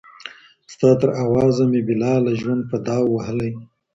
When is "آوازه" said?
1.25-1.63